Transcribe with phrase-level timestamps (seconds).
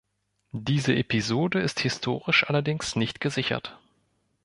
[0.57, 3.77] Diese Episode ist historisch allerdings nicht gesichert.